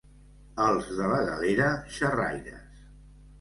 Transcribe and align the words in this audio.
Els 0.63 0.87
de 0.99 1.09
la 1.11 1.19
Galera, 1.27 1.67
xerraires. 1.99 2.83